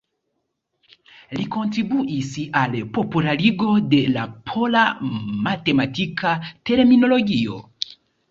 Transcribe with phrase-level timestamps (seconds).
[1.39, 4.83] Li kontribuis al popularigo de la pola
[5.49, 6.33] matematika
[6.71, 7.63] terminologio.